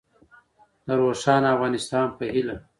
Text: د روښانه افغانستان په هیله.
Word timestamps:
د 0.85 0.87
روښانه 0.99 1.47
افغانستان 1.55 2.05
په 2.17 2.23
هیله. 2.33 2.55